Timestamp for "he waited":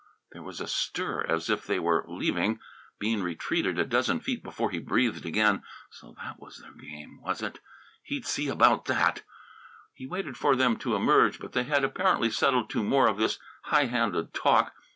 9.93-10.37